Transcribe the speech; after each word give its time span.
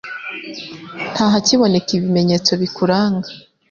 Nta 1.13 1.25
hakiboneka 1.33 1.89
ibimenyetso 1.97 2.51
bikuranga 2.61 3.27